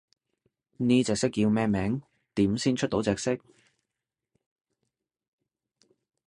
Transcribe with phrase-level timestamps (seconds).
[0.77, 2.01] 呢隻色叫咩名？
[2.33, 3.37] 點先出到隻色？